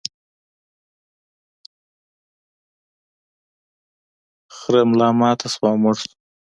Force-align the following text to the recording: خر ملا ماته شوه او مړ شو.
خر 4.55 4.73
ملا 4.89 5.07
ماته 5.19 5.47
شوه 5.53 5.67
او 5.71 5.77
مړ 5.83 5.95
شو. 6.01 6.11